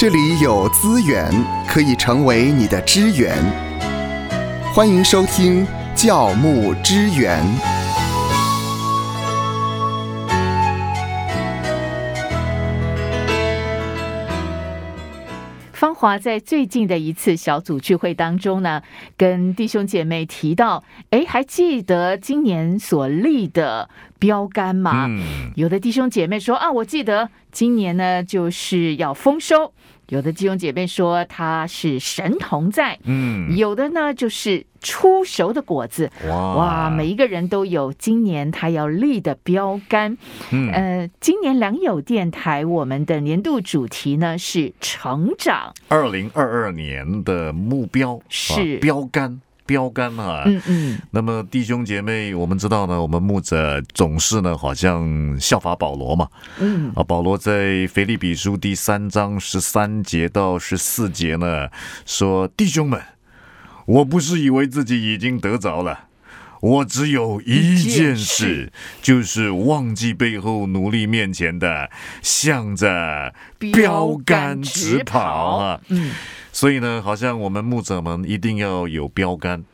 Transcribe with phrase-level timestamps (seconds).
[0.00, 1.28] 这里有资源
[1.66, 3.34] 可以成为你的支援。
[4.72, 7.44] 欢迎收听教牧支援。
[15.72, 18.80] 芳华在最近的一次小组聚会当中呢，
[19.16, 23.90] 跟弟兄姐妹提到，哎，还记得今年所立的
[24.20, 25.06] 标杆吗？
[25.08, 29.72] 嗯，有的弟兄姐妹说啊，我记得今年呢就是要丰收；
[30.08, 36.10] 有的弟兄姐妹说他是神同在，嗯，有的呢就是出熟的果子。
[36.26, 40.16] 哇哇，每一个人都有今年他要立的标杆。
[40.50, 45.74] 嗯呃，今年良友电台我们的年度主题呢是成长。
[45.88, 50.44] 二零二二年的目标是啊标杆，标杆啊。
[50.46, 56.26] 嗯嗯，那么弟兄姐妹，我们知道呢，我们牧者总是呢，好像效法保罗嘛。
[56.58, 61.68] 嗯啊，保罗在腓立比书第三章十三节到十四节呢，
[62.06, 62.98] 说：“弟兄们，
[63.84, 66.06] 我不是以为自己已经得着了。”
[66.60, 71.90] 我只有一件事，就是忘记背后，努力面前的，
[72.22, 75.80] 向着标杆直跑啊！
[75.88, 76.10] 嗯，
[76.52, 79.64] 所以呢，好像我们牧者们一定要有标杆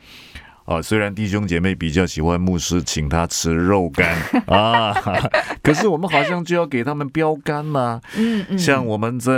[0.65, 0.83] 啊。
[0.83, 4.93] 虽然弟兄姐妹比较喜欢牧师请他吃肉干啊，
[5.63, 9.33] 可是我们好像就要给他们标杆呐、嗯嗯，像我们在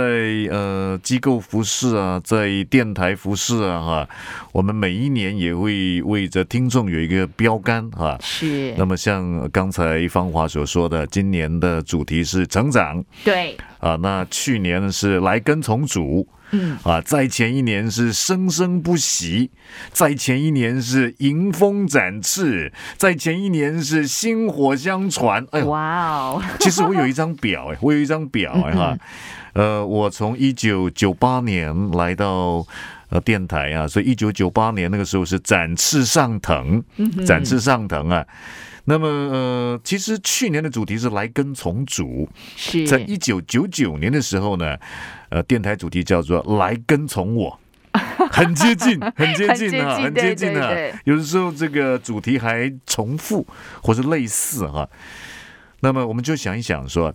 [0.49, 4.09] 呃机构服饰啊，在电台服饰啊，哈，
[4.51, 8.17] 我们每一年也会为着听众有一个标杆啊。
[8.21, 19.51] 是那么像刚才芳华所说的，今年的主题是成长对，啊，那去年是来跟从主，嗯啊，在前一年是生生不息，
[19.91, 25.45] 在前一年是迎风展翅，在前一年是薪火相传。
[25.51, 28.97] 哎呦，哇哦， 其实我有一张表，哎，我有一张表，哎哈，
[29.53, 32.65] 呃，我从一九九八年来到。
[33.09, 36.83] 呃，电台啊，所以一九九八年那个时候是展翅上腾，
[37.25, 38.21] 展翅上腾啊。
[38.83, 42.27] 那么呃，其实去年的主题是来根重组，
[42.57, 44.75] 是在一九九九年的时候呢，
[45.29, 47.59] 呃，电台主题叫做“来跟从我”，
[48.31, 50.71] 很接近，很接近啊，很很接近啊。
[51.05, 53.45] 有的时候这个主题还重复
[53.81, 54.87] 或是类似哈、
[55.81, 57.13] 那么我们就想一想说。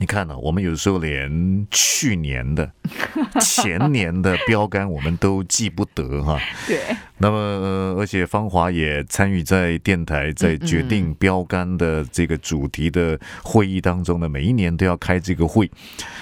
[0.00, 2.70] 你看呢、我们有时候连去年的、
[3.42, 6.38] 前年的标杆我们都记不得哈、
[6.68, 6.78] 对，
[7.18, 15.68] 那么，呃，而且芳华也参与在电台在决定标杆的这个主题的会议当中呢，每一年都要开这个会。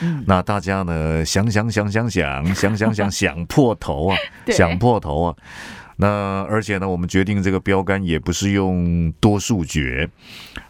[0.01, 0.25] 嗯。
[0.27, 4.17] 那大家呢想想想想想想想想想破头啊，
[4.49, 5.37] 想破头啊。
[5.99, 10.09] 那而且呢，我们决定这个标杆也不是用多数决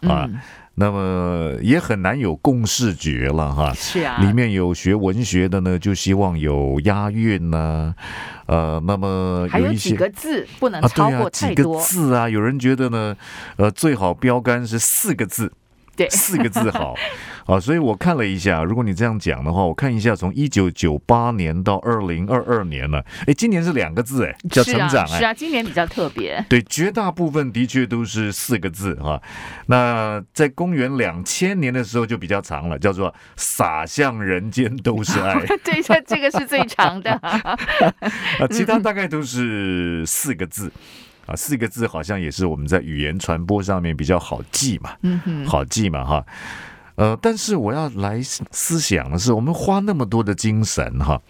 [0.01, 0.39] 啊，嗯
[0.79, 3.73] 那么也很难有共视觉了哈。
[3.73, 7.95] 是啊，里面有学文学的呢，就希望有押韵呐、
[8.45, 13.17] 呃，那么还有一些个字不能啊，对啊，超过几个字啊，有人觉得呢，
[13.55, 15.51] 呃，最好标杆是四个字，
[15.95, 16.93] 对，四个字好，
[17.47, 25.17] 啊，所以我看了一下，如果你这样讲的话，我看一下从一九九八年到二零二二年了，哎，今年是两个字，哎，叫成长，哎。
[25.17, 29.21] 是啊，今年比较特别，对，绝大部分的确都是四个字哈、
[29.67, 35.39] 那在公元两千年的时候就比较长了，叫做“洒向人间都是爱”。
[35.63, 37.57] 对，这这个是最长的， 啊，
[38.51, 40.71] 其他大概都是四个字。
[41.25, 46.25] 啊，四个字好像也是我们在语言传播上面比较好记嘛，嗯哼，好记嘛哈。
[46.97, 51.21] 呃，但是我要来思思想的是，我们花那么多的精神哈，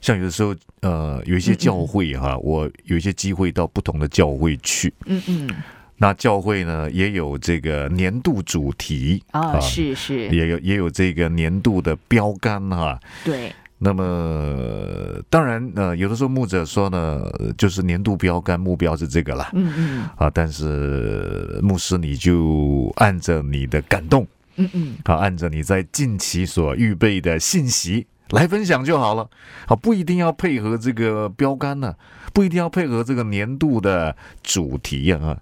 [0.00, 5.50] 像有的时候呃有一些教会哈，我有一些机会到不同的教会去，嗯嗯，
[5.98, 12.98] 那教会呢也有这个年度主题啊，是是，也有也有这个年度的标杆哈。
[13.24, 19.50] 对，那么当然呃，有的时候牧者说呢，呃就是年度标杆目标是这个啦。
[19.52, 24.26] 嗯嗯啊，但是牧师你就按着你的感动
[24.56, 29.28] 嗯嗯，啊，按着你在近期所预备的信息来分享就好了。
[29.66, 31.94] 啊，不一定要配合这个标杆呢、
[32.32, 35.36] 不一定要配合这个年度的主题啊。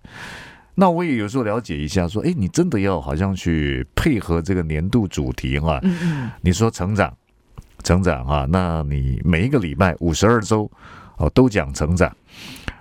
[0.75, 7.15] 那我也有时候了解一下，说，哎，你真的要好像去配合这个年度主题哈、嗯嗯，你说成长，
[7.83, 10.71] 成长啊、那你每一个礼拜五十二周
[11.17, 12.15] 哦都讲成长。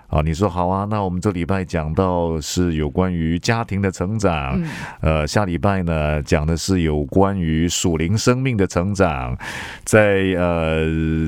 [0.08, 4.68] 啊，你说好啊，那我们这礼拜讲到是有关于家庭的成长，嗯。
[5.00, 9.34] 呃，下礼拜呢讲的是有关于属灵生命的成长，
[9.84, 10.84] 在呃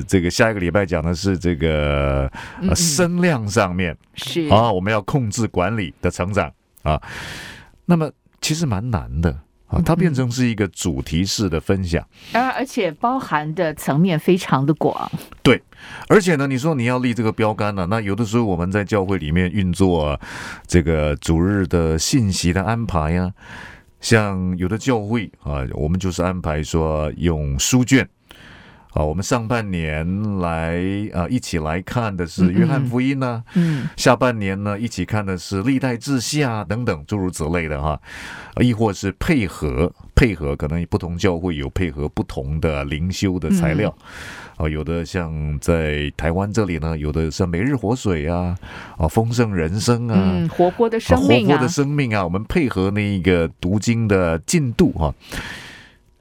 [0.07, 2.29] 这个下一个礼拜讲的是这个
[2.61, 2.69] 嗯嗯。
[2.69, 4.47] 呃声量上面是。
[4.49, 6.51] 啊，我们要控制管理的成长。
[6.83, 7.01] 啊，
[7.85, 9.35] 那么其实蛮难的，
[9.67, 12.05] 啊，它变成是一个主题式的分享。
[12.33, 15.11] 而而且包含的层面非常的广。
[15.41, 15.61] 对，
[16.07, 20.19] 而且呢，你说你要立这个标杆呢、那有的时候我们在教会里面运作、啊、
[20.67, 23.31] 这个主日的信息的安排呀、
[23.99, 28.07] 像有的教会啊，我们就是安排说用书卷。
[28.95, 30.79] 啊，我们上半年来
[31.13, 33.89] 啊，一起来看的是约翰福音呢、嗯。
[33.97, 37.99] 下半年呢，一起看的是历代志下等等诸如此类的哈，
[38.53, 43.93] 啊亦或是配合配合，可能不同教会有配合不同的灵修的材料，
[44.55, 48.57] 啊，有的像在台湾这里呢，有的像每日活水啊，
[48.97, 55.13] 啊丰盛人生啊，嗯，活泼的啊生命啊活泼的，生命啊，我们配合那一个读经的进度哈、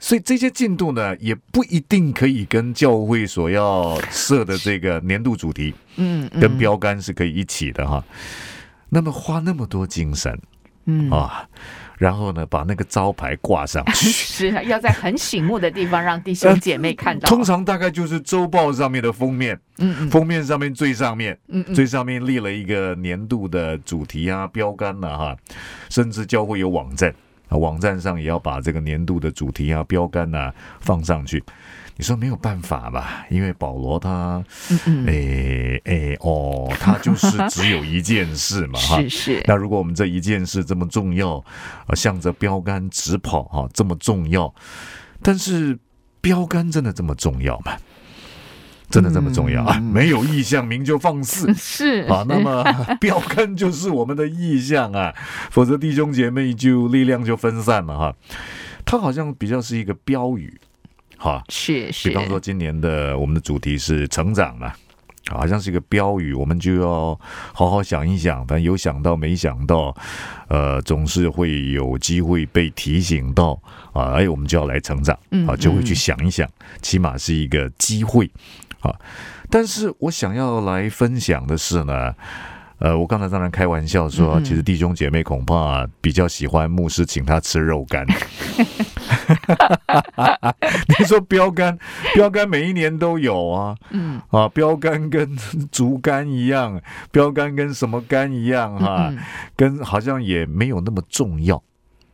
[0.05, 8.05] 所以这些进度呢，也不一定可以跟教会所要设的这个年度主题嗯，嗯跟标杆是可以一起的哈。
[8.91, 10.39] 那么花那么多精神
[10.85, 11.49] 嗯啊，
[11.97, 14.11] 然后呢，把那个招牌挂上 去。
[14.11, 17.27] 是啊要在很醒目的地方让弟兄姐妹看到。
[17.27, 25.37] 通常大概就是周报上面的封面，嗯嗯封面上面最上面，嗯嗯最上面立了一个年度的主题啊、标杆呐、哈，
[25.89, 27.15] 甚至教会有网站啊，
[27.59, 31.43] 网站上也要把这个年度的主题啊、标杆呐、放上去。
[31.97, 33.25] 你说没有办法吧？
[33.31, 39.01] 因为保罗他，嗯嗯，诶诶哦，他就是只有一件事嘛 哈。
[39.03, 41.37] 是是，那如果我们这一件事这么重要，
[41.87, 44.53] 啊，向着标杆直跑哈、这么重要，
[45.23, 45.79] 但是
[46.21, 47.77] 标杆真的这么重要吗？
[48.91, 49.81] 真的这么重要啊？
[49.81, 51.53] 没有意向，名就放肆。
[51.55, 52.65] 是啊，那么
[53.01, 55.13] 标杆就是我们的意向啊，
[55.51, 58.15] 否则弟兄姐妹就力量就分散了哈。
[58.85, 60.61] 它好像比较是一个标语，
[61.17, 64.73] 哈，是是，比方说今年的我们的主题是成长嘛，
[65.31, 67.19] 好像是一个标语，我们就要
[67.53, 68.47] 好好想一想。
[68.47, 69.97] 反正有想到没想到，
[70.49, 73.59] 呃，总是会有机会被提醒到
[73.93, 76.47] 啊，哎，我们就要来成长嗯啊，就会嗯去想一想，
[76.83, 78.31] 起码是一个机会
[78.85, 78.95] 啊。
[79.51, 82.15] 但是我想要来分享的是呢。
[82.81, 88.05] 呃，我刚才当然开玩笑说，嗯其实弟兄姐妹恐怕比较喜欢牧师请他吃肉干。
[90.99, 91.79] 你说标杆，
[92.15, 95.35] 标杆每一年都有啊，嗯啊，标杆跟
[95.71, 96.79] 竹竿一样，
[97.13, 99.19] 标杆跟什么杆一样哈、嗯嗯
[99.57, 101.57] 跟好像也没有那么重要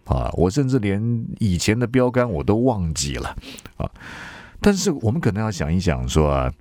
[0.05, 0.31] 啊。
[0.35, 3.35] 我甚至连以前的标杆我都忘记了
[3.79, 3.91] 啊。
[4.61, 6.53] 但是我们可能要想一想说啊，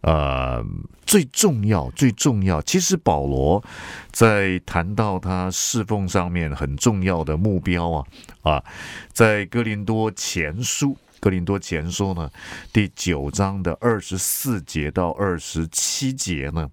[0.00, 0.64] 呃，
[1.04, 3.62] 最重要、最重要，其实保罗
[4.10, 8.04] 在谈到他侍奉上面很重要的目标啊
[8.42, 8.64] 啊，
[9.12, 10.96] 在哥林多前书。
[11.18, 12.30] 哥林多前书呢，
[12.72, 16.68] 第九章的二十四节到二十七节呢，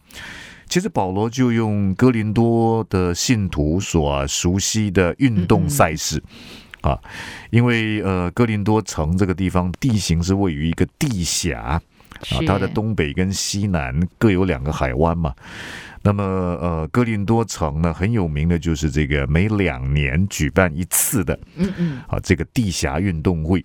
[0.68, 6.22] 其实保罗就用哥林多的信徒所熟悉的运动赛事。
[6.84, 7.00] 啊，
[7.50, 11.82] 因为呃，哥林多城这个地方地形是位于一个地峡
[12.30, 15.34] 啊，它的东北跟西南各有两个海湾嘛。
[16.06, 23.64] 那么呃，哥林多城呢很有名的就是这个每两年举办一次的嗯嗯啊这个地峡运动会，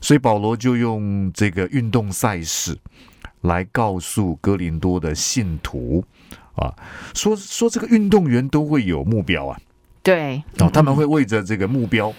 [0.00, 2.76] 所以保罗就用这个运动赛事
[3.42, 6.04] 来告诉哥林多的信徒
[6.56, 6.74] 啊，
[7.14, 9.56] 说说这个运动员都会有目标啊。
[10.02, 12.12] 对，哦，他们会为着这个目标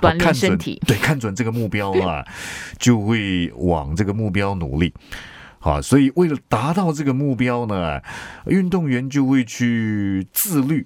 [0.00, 2.24] 锻炼哦看准身体对，看准这个目标啊，
[2.78, 4.92] 就会往这个目标努力。
[5.58, 8.00] 好，所以为了达到这个目标呢，
[8.46, 10.84] 运动员就会去自律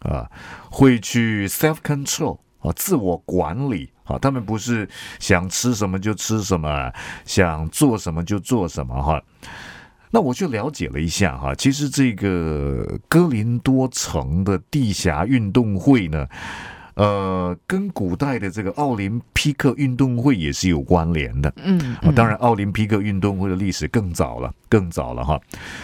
[0.00, 0.28] 啊，
[0.68, 4.18] 会去 self control 啊，自我管理啊。
[4.18, 4.88] 他们不是
[5.20, 6.92] 想吃什么就吃什么，
[7.24, 9.22] 想做什么就做什么哈。
[10.10, 16.26] 那我就了解了一下哈，其实这个哥林多城的地峡运动会呢，
[16.94, 21.52] 呃，跟古代的这个奥林匹克运动会也是有关联的。
[21.62, 25.40] 嗯啊，当然，奥林匹克运动会的历史更早了，更早了哈。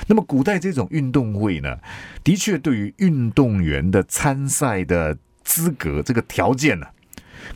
[0.06, 1.76] 那么，古代这种运动会呢，
[2.24, 6.86] 的确对于运动员的参赛的资格这个条件呢、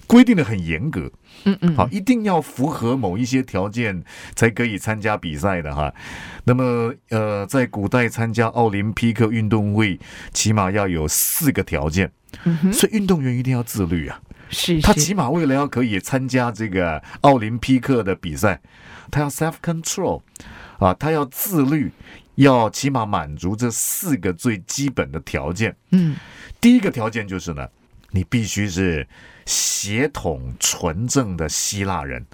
[0.07, 1.11] 规定的很严格。
[1.45, 4.02] 嗯嗯，好，一定要符合某一些条件
[4.35, 5.93] 才可以参加比赛的哈。
[6.45, 9.99] 那么，呃，在古代参加奥林匹克运动会，
[10.33, 12.11] 起码要有四个条件，
[12.73, 14.21] 所以运动员一定要自律啊。
[14.49, 18.61] 是是他起码为了要可以参加这个奥林匹克的比赛，
[19.11, 20.23] 他要 self control
[20.78, 21.93] 啊，他要自律，
[22.37, 25.76] 要起码满足这四个最基本的条件。
[25.90, 26.16] 嗯
[26.61, 27.69] 第一个条件就是呢，
[28.16, 29.06] 你必须是
[29.44, 32.25] 血统纯正的希腊人。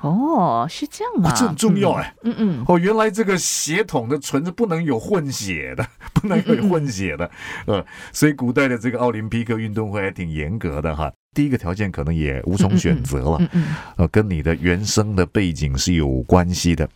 [0.00, 2.12] 哦，是这样啊，这很重要哎。
[2.24, 7.30] 嗯嗯哦，原来这个血统的纯是不能有混血的， 不能有混血的，
[7.66, 11.12] 呃，所以古代的这个奥林匹克运动会还挺严格的哈。
[11.32, 13.64] 第一个条件可能也无从选择了，嗯嗯
[13.98, 16.88] 呃，跟你的原生的背景是有关系的。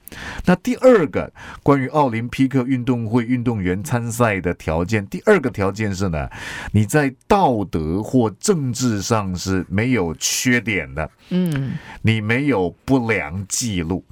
[0.45, 6.29] 那第二个关于奥林匹克运动会运动员参赛的条件，第二个条件是呢，
[6.73, 14.05] 你在道德或政治上是没有缺点的，嗯你没有不良记录。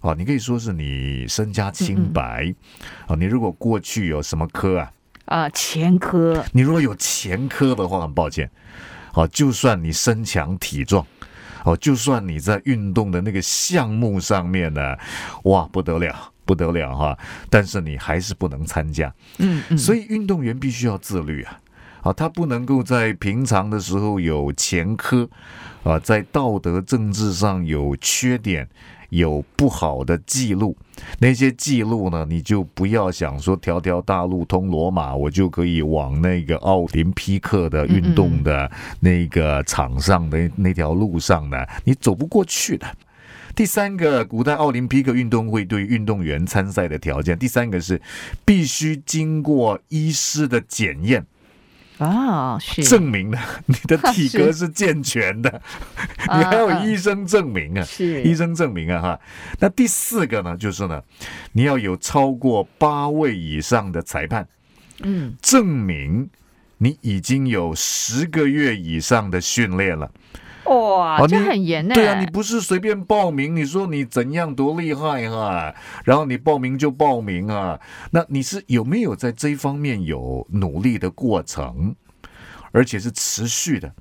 [0.00, 2.54] 哦，你可以说是你身家清白。
[3.08, 4.92] 啊，你如果过去有什么科啊，
[5.24, 8.48] 啊，前科，你如果有前科的话，很抱歉，
[9.18, 11.04] 哦，就算你身强体壮，
[11.64, 14.96] 哦，就算你在运动的那个项目上面呢，
[15.42, 17.18] 哇，不得了，不得了哈，
[17.50, 19.12] 但是你还是不能参加。
[19.38, 21.60] 嗯嗯，所以运动员必须要自律啊，
[22.02, 25.28] 啊，他不能够在平常的时候有前科，
[25.82, 28.68] 啊，在道德政治上有缺点。
[29.10, 30.76] 有不好的记录，
[31.18, 42.86] 那些记录呢，你就不要想说条条大路通罗马，我就可以往那个奥林匹克的运动的那个场上的那条路上呢，你走不过去的。
[43.54, 48.00] 第三个，古代奥林匹克运动会对运动员参赛的条件，第三个是
[48.44, 51.26] 必须经过医师的检验。
[51.98, 52.82] 啊，是。
[52.84, 55.62] 证明了你的体格是健全的，
[56.36, 58.22] 你还有医生证明啊，是。
[58.22, 59.20] 医生证明啊哈。
[59.58, 61.02] 那第四个呢，就是呢，
[61.52, 64.46] 你要有超过八位以上的裁判，
[65.02, 66.30] 嗯，证明
[66.78, 70.10] 你已经有十个月以上的训练了。
[70.68, 71.94] 哇，哦这很严呢。
[71.94, 81.94] 对啊，你不是随便报名，你说你怎样多厉害哈、然后你报名就报名啊，那你是有没有在这一方面有努力的过程，
[82.72, 83.92] 而且是持续的，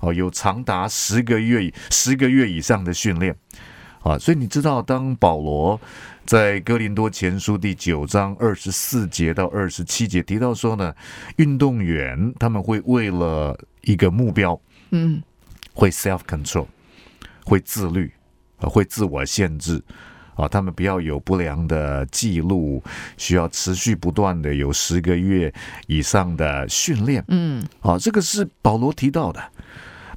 [0.00, 3.34] 哦，有长达十个月、十个月以上的训练。
[4.02, 5.80] 啊，所以你知道，当保罗
[6.26, 10.92] 在哥林多前书第九章二十四节到二十七节提到说呢，
[11.36, 15.22] 运动员他们会为了一个目标，嗯
[15.74, 16.66] 会 self control，
[17.44, 18.12] 会自律，
[18.58, 19.82] 啊，会自我限制，
[20.34, 22.82] 啊，他们不要有不良的记录，
[23.16, 25.52] 需要持续不断的有十个月
[25.86, 29.42] 以上的训练，嗯啊，这个是保罗提到的。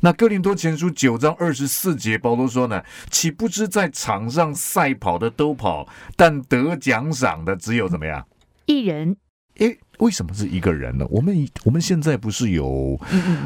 [0.02, 8.28] 那哥林多前书九章二十四节，保罗说呢，岂不知在场上赛跑的都跑，但得奖赏的只有怎么样？
[8.68, 9.16] 一人，
[9.60, 11.06] 诶，为什么是一个人呢？
[11.10, 13.00] 我们我们现在不是有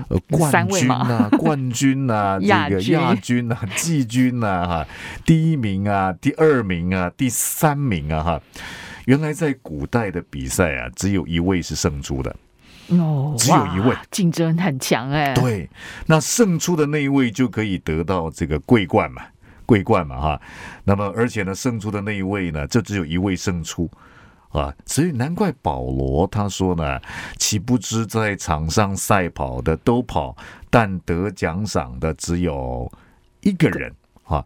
[0.10, 4.88] 呃冠军呐、冠军呐、 这个亚军亚军呐、季军呐、哈，
[5.26, 8.42] 第一名啊、第二名啊、第三名啊，哈。
[9.06, 12.36] 原来在古代的比赛啊，只有一位是胜出的。
[12.90, 15.70] 哦，只有一位哇，竞争很强哎。，对，
[16.08, 19.24] 那胜出的那一位就可以得到这个桂冠嘛，
[19.66, 20.42] 桂冠嘛哈。
[20.84, 23.90] 那么而且呢，胜出的那一位呢，就只有一位胜出
[24.50, 27.00] 啊，所以难怪保罗他说呢，
[27.38, 30.36] 岂不知在场上赛跑的都跑，
[30.70, 32.92] 但得奖赏的只有
[33.42, 34.44] 一个人啊。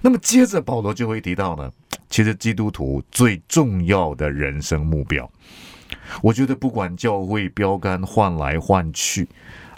[0.00, 1.70] 那么接着保罗就会提到呢，
[2.10, 5.30] 其实基督徒最重要的人生目标。
[6.20, 9.28] 我觉得不管教会标杆换来换去，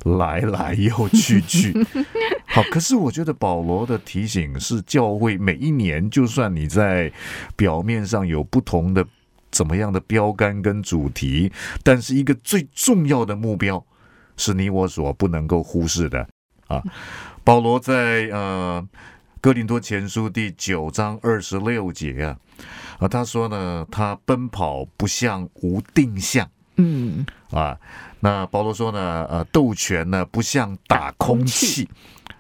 [0.05, 1.73] 来来又去去，
[2.47, 7.13] 好，可是我觉得保罗的提醒是，教会每一年，就算你在
[7.55, 9.07] 表面上有不同的
[9.51, 13.85] 怎么样的标杆跟主题，但是一个最重要的目标，
[14.37, 16.29] 是你我所不能够忽视的
[16.67, 16.83] 啊。
[17.45, 18.87] 保罗在呃
[19.41, 22.37] 哥林多前书第九章二十六节啊。
[22.99, 27.79] 啊，他说呢，他奔跑不像无定向嗯啊。
[28.21, 31.87] 那保罗说呢，呃，斗拳呢不像打空气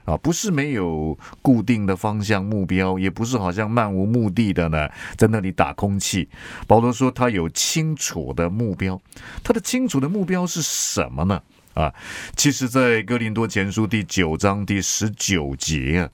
[0.06, 6.26] 啊，不是没有固定的方向目标，也不是好像漫无目的的呢在那里打空气。
[6.66, 8.98] 保罗说他有清楚的目标，
[9.44, 11.42] 他的清楚的目标是什么呢？
[11.74, 11.92] 啊，
[12.34, 16.08] 其实，在哥林多前书第九章第十九节啊，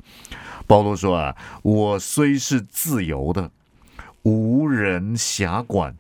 [0.67, 3.49] 保罗说啊，我虽是自由的。
[4.25, 5.97] 无人辖管，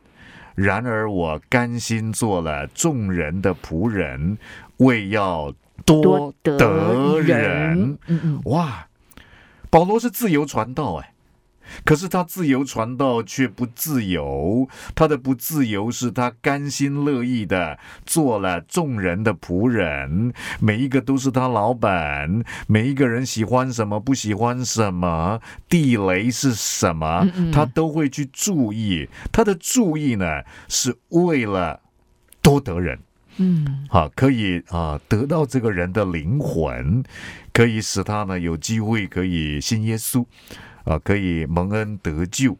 [0.55, 4.39] 然而我甘心做了众人的仆人，
[4.77, 5.53] 为要
[5.85, 7.99] 多得得人人。
[8.07, 8.87] 嗯嗯，哇，
[9.71, 11.15] 保罗是自由传道哎，
[11.85, 29.09] 可是他自由传道却不自由，他的不自由是他甘心乐意的做了众人的仆人，每一个都是他老板，每一个人喜欢什么不喜欢什么，地雷是什么他都会去注意。
[29.31, 31.81] 他的注意呢，是为了
[32.43, 32.99] 多得人。
[33.37, 37.03] 嗯啊，可以啊，得到这个人的灵魂，
[37.53, 40.25] 可以使他呢有机会可以信耶稣，
[40.85, 42.57] 啊，可以蒙恩得救。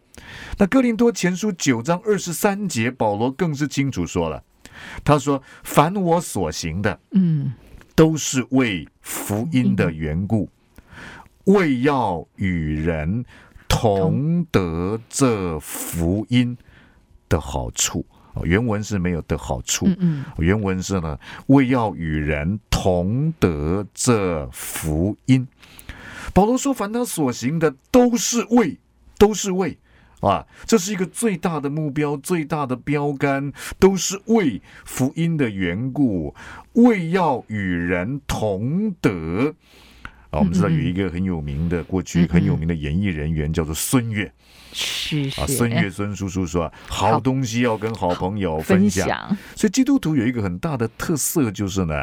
[0.59, 4.43] 那哥林多前书九章二十三节，保罗更是清楚说了，
[5.05, 7.53] 他说：“凡我所行的，嗯
[7.95, 10.49] 都是为福音的缘故，
[11.45, 13.25] 为要与人
[13.69, 16.57] 同得这福音
[17.29, 18.07] 的好处。
[18.35, 25.47] 哦原文是没有的好处，嗯嗯，原文是呢，为要与人同得这福音。
[26.35, 28.79] 保罗说：“凡他所行的，都是为，
[29.19, 29.77] 都是为
[30.21, 36.35] 啊，这是一个最大的目标，最大的标杆，都是为福音的缘故，
[36.73, 39.55] 为要与人同得。”
[40.31, 44.33] 啊，我们知道有一个很有名的，过去很有名的演艺人员叫做孙越
[44.73, 48.89] 是啊，孙月孙叔叔说啊，好东西要跟好朋友分。
[48.89, 51.95] 享所以基督徒有一个很大的特色，就是呢，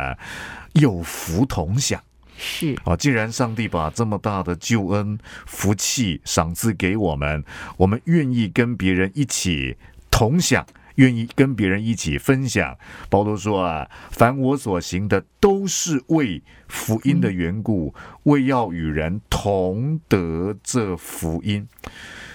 [0.73, 2.01] 有福同享
[2.37, 2.95] 是啊。
[2.95, 7.43] 既然上帝把这么大的救恩、福气赏赐给我们，
[7.77, 9.77] 我们愿意跟别人一起
[10.11, 10.65] 同享。
[10.95, 12.77] 愿意跟别人一起分享。
[13.09, 21.65] 保罗说啊，凡我所行的，都是为福音的缘故，为要与人同得这福音。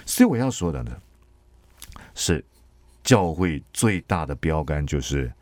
[0.07, 0.97] 所以我要说的呢，
[2.15, 2.45] 是
[3.03, 5.33] 教会最大的标杆就是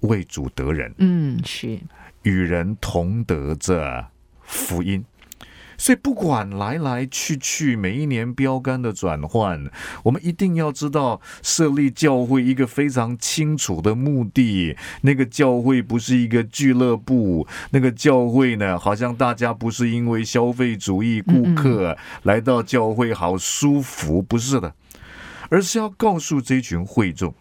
[0.00, 1.78] 为主得人，嗯是
[2.22, 4.06] 与人同得这
[4.42, 5.04] 福音。
[5.78, 9.70] 所以，不管来来去去，每一年标杆的转换，
[10.02, 14.76] 我们一定要知道设立教会一个非常清楚的目的。
[15.02, 24.74] 那个教会不是一个俱乐部，那个教会呢，好像大家不是因为消费主义顾客来到教会好舒服，不是的，
[25.48, 27.32] 而是要告诉这群会众。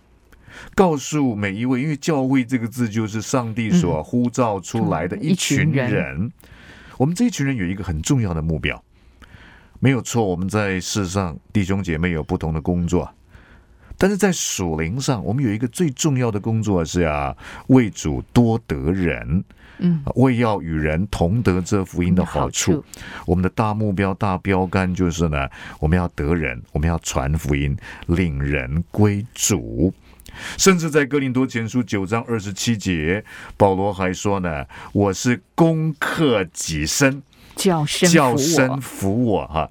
[0.76, 6.32] 告诉每一位，因为教会这个字就是上帝所呼召出来的嗯一群人。
[6.98, 8.84] 我们这一群人有一个很重要的目标，
[9.80, 10.26] 没有错。
[10.26, 13.10] 我们在世上弟兄姐妹有不同的工作，
[13.98, 17.36] 但是在属灵上，我们有一个最重要的工作是啊，
[17.68, 19.44] 为主多得人，
[19.80, 22.84] 嗯啊为要与人同得这福音的好处。
[23.26, 25.48] 我们的大目标、大标杆就是呢，
[25.80, 29.94] 我们要得人，我们要传福音，令人归主。
[30.58, 33.24] 甚至在哥林多前书九章二十七节，
[33.56, 37.22] 保罗还说呢：“我是攻克己身，
[37.56, 39.70] 叫声叫身服我。”哈，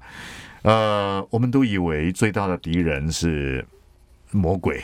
[0.63, 3.65] 呃，我们都以为最大的敌人是
[4.31, 4.81] 魔鬼，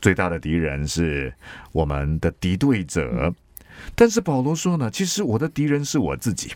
[0.00, 1.32] 最大的敌人是
[1.72, 3.32] 我们的敌对者。
[3.94, 6.52] 但是保罗说呢，其实我的敌人是我自己。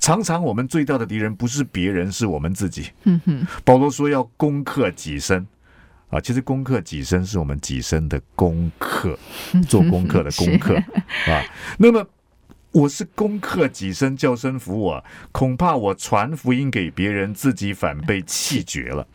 [0.00, 2.90] 常常我们最大的敌人不是别人，是我们自己。
[3.04, 5.46] 嗯哼保罗说要攻克己身
[6.10, 9.18] 啊，其实功课己身是我们己身的功课，
[9.68, 10.74] 做功课的功课
[11.30, 11.44] 啊。
[11.78, 12.06] 那么
[12.72, 19.06] 我是功课己身，叫声服我，恐怕我传福音给别人，自己反被气绝了。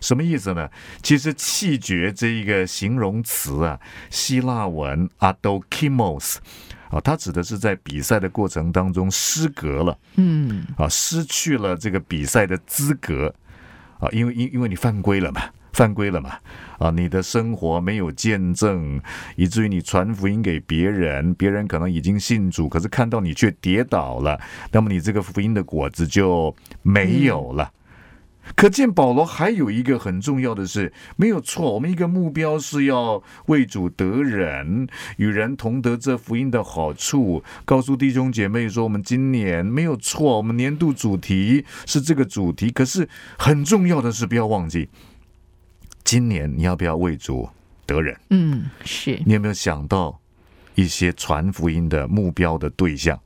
[0.00, 0.70] 什么意思呢？
[1.02, 6.36] 其实“气绝”这一个形容词啊，希腊文 adokimos
[6.88, 9.98] 啊，它指的是在比赛的过程当中失格了。
[10.16, 13.34] 嗯啊，失去了这个比赛的资格
[13.98, 15.42] 啊，因为因因为你犯规了嘛，
[15.80, 16.36] 犯规了嘛，
[16.78, 19.00] 啊，你的生活没有见证，
[19.34, 24.38] 以至于你传福音给别人，别人可能已经信主，可是看到你却跌倒了，
[24.72, 27.72] 那么你这个福音的果子就没有了。
[28.54, 37.42] 可见保罗还有一个很重要的是，没有错，我们一个目标是要为主得人，与人同得这福音的好处。
[37.64, 42.70] 告诉弟兄姐妹说，我们今年没有错，我们年度主题是这个主题。
[42.70, 44.90] 可是很重要的是，不要忘记，
[46.04, 47.48] 今年你要不要为主
[47.86, 48.18] 得人？
[48.30, 50.20] 嗯是你有没有想到
[50.74, 53.18] 一些传福音的目标的对象？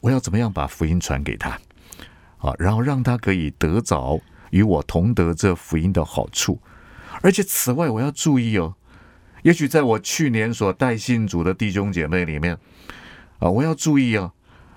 [0.00, 1.50] 我要怎么样把福音传给他
[2.38, 2.52] 啊？
[2.58, 6.60] 然后让他可以得着与我同得这福音的好处。
[7.20, 8.74] 而且此外，我要注意哦，
[9.42, 12.56] 也许在我去年所带信主的弟兄姐妹里面
[13.38, 14.32] 啊，我要注意啊，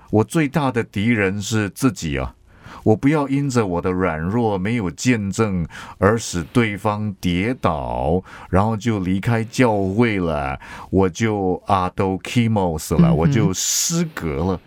[0.10, 2.36] 我最大的敌人是自己啊。
[2.84, 5.68] 我不要因着我的软弱没有见证
[5.98, 14.60] 而使对方跌倒，然后就离开教会了，我就阿都 kimos 了，我就失格了。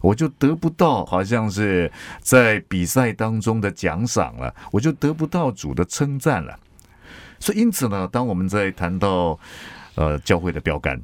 [0.00, 6.54] 我就得不到，好像是在比赛当中的奖赏了，我就得不到主的称赞了。
[7.38, 9.38] 所以，因此呢，当我们在谈到
[9.94, 11.00] 呃教会的标杆，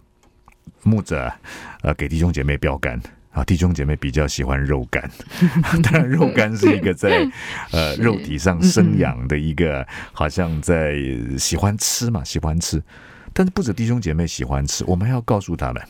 [0.83, 1.33] 牧者
[1.81, 5.09] 呃给弟兄姐妹标杆啊，弟兄姐妹比较喜欢肉干，
[5.85, 7.29] 当然肉干是一个在
[7.71, 10.97] 呃肉体上生养的一个，好像在
[11.39, 12.83] 喜欢吃嘛，喜欢吃。
[13.33, 15.83] 但是不止弟兄姐妹喜欢吃，我们还要告诉他们。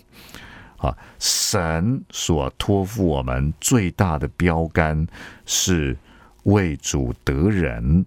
[0.76, 5.07] 啊，神所托付我们最大的标杆
[5.44, 5.96] 是
[6.44, 8.05] 为主得人，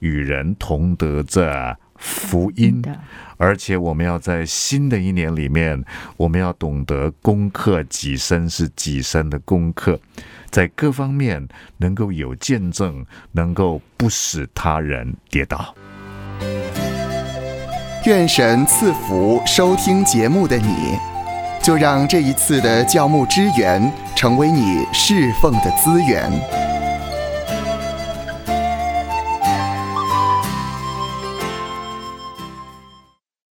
[0.00, 1.50] 与人同得这
[2.00, 2.98] 福音的，
[3.36, 5.84] 而且我们要在新的一年里面，
[6.16, 10.00] 我们要懂得功课己身是己身的功课，
[10.50, 15.74] 在各方面能够有见证，能够不使他人跌倒。
[18.06, 20.96] 愿神赐福收听节目的你，
[21.62, 26.69] 就让这一次的教牧支援成为你侍奉的资源。